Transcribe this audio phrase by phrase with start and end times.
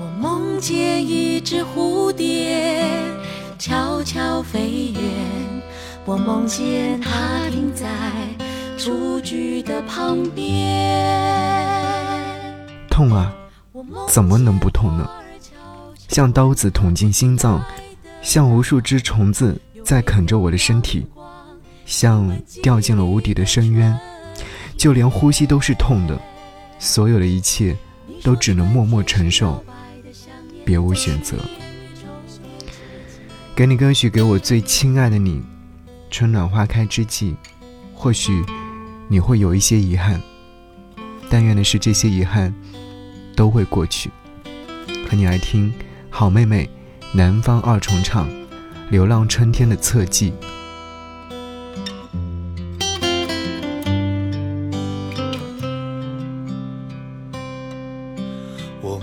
[0.00, 2.90] 我梦见一只蝴蝶
[3.58, 5.02] 悄悄飞远，
[6.04, 7.86] 我梦见它停在
[8.76, 10.46] 雏菊的旁边。
[12.90, 13.32] 痛啊，
[14.08, 15.08] 怎么能不痛呢？
[16.08, 17.62] 像刀子捅进心脏，
[18.22, 21.06] 像无数只虫子在啃着我的身体，
[21.86, 22.28] 像
[22.62, 23.96] 掉进了无底的深渊，
[24.76, 26.18] 就连呼吸都是痛的。
[26.80, 27.76] 所有的一切，
[28.22, 29.64] 都只能默默承受，
[30.64, 31.36] 别无选择。
[33.54, 35.42] 给你歌曲，给我最亲爱的你。
[36.10, 37.36] 春暖花开之际，
[37.94, 38.44] 或许
[39.08, 40.20] 你会有一些遗憾，
[41.28, 42.54] 但愿的是这些遗憾
[43.36, 44.10] 都会过去。
[45.08, 45.72] 和你来听
[46.08, 46.70] 好妹妹
[47.12, 48.28] 南方二重唱
[48.90, 50.32] 《流浪春天》的侧记。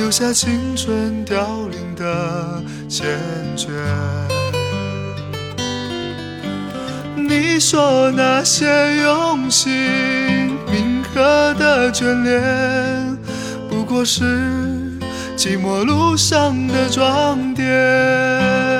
[0.00, 3.04] 留下青春凋零的缱
[3.54, 3.68] 绻。
[7.14, 9.70] 你说那些用心
[10.72, 13.18] 铭刻的眷恋，
[13.68, 14.24] 不过是
[15.36, 18.79] 寂寞路上的装点。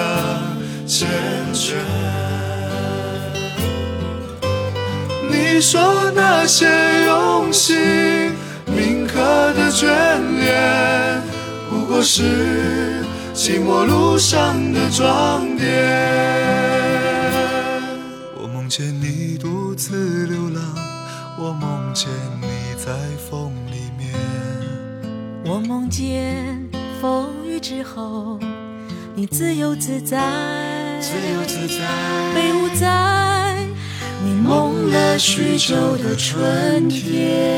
[5.71, 6.67] 说那些
[7.05, 7.77] 用心
[8.65, 9.87] 铭刻的眷
[10.37, 11.21] 恋，
[11.69, 15.69] 不过是寂寞路上的装点。
[18.35, 20.61] 我梦见你独自流浪，
[21.39, 22.09] 我梦见
[22.41, 22.91] 你在
[23.29, 24.13] 风里面，
[25.45, 26.69] 我梦见。
[27.01, 28.37] 风雨之后，
[29.15, 30.19] 你自由自在，
[30.99, 31.85] 自由自在，
[32.77, 33.30] 在
[34.23, 37.50] 你梦了许久的春天。